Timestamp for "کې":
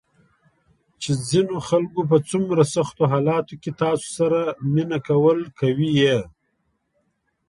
3.61-3.71